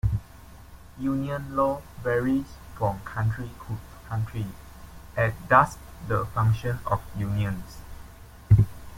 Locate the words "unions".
7.15-7.77